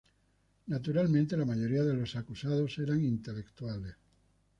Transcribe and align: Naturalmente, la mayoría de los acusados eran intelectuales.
Naturalmente, 0.65 1.37
la 1.37 1.45
mayoría 1.45 1.83
de 1.83 1.93
los 1.93 2.15
acusados 2.15 2.79
eran 2.79 3.05
intelectuales. 3.05 3.93